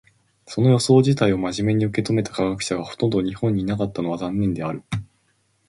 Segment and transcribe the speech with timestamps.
[0.47, 4.81] その予想自体を真面目に受け止めた科学者がほとんど日本にいなかったのは残念である。